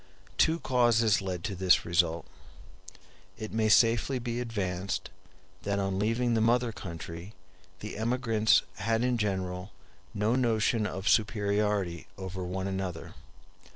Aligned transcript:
Two 0.39 0.59
causes 0.59 1.21
led 1.21 1.43
to 1.43 1.53
this 1.53 1.85
result. 1.85 2.25
It 3.37 3.53
may 3.53 3.69
safely 3.69 4.17
be 4.17 4.39
advanced, 4.39 5.11
that 5.61 5.77
on 5.77 5.99
leaving 5.99 6.33
the 6.33 6.41
mother 6.41 6.71
country 6.71 7.35
the 7.81 7.95
emigrants 7.99 8.63
had 8.77 9.03
in 9.03 9.19
general 9.19 9.73
no 10.15 10.33
notion 10.35 10.87
of 10.87 11.07
superiority 11.07 12.07
over 12.17 12.43
one 12.43 12.65
another. 12.65 13.13